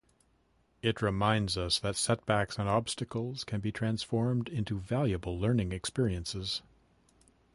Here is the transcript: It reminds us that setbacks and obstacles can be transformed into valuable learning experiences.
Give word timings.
It 0.81 1.03
reminds 1.03 1.59
us 1.59 1.77
that 1.77 1.95
setbacks 1.95 2.57
and 2.57 2.67
obstacles 2.67 3.43
can 3.43 3.61
be 3.61 3.71
transformed 3.71 4.49
into 4.49 4.79
valuable 4.79 5.39
learning 5.39 5.73
experiences. 5.73 6.63